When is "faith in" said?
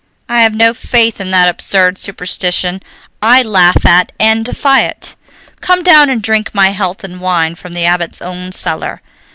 0.73-1.29